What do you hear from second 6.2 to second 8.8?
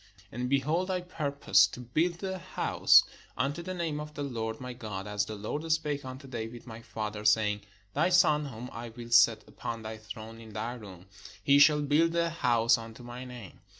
David my father, sa>dng, Thy son, whom